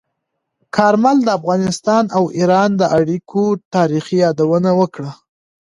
کارمل 0.75 1.17
د 1.23 1.29
افغانستان 1.39 2.03
او 2.17 2.23
ایران 2.37 2.69
د 2.77 2.83
اړیکو 2.99 3.43
تاریخي 3.75 4.15
یادونه 4.25 4.69
وکړه. 4.79 5.11